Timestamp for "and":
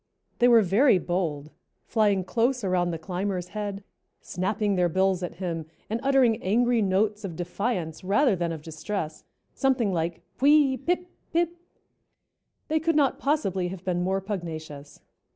5.91-5.99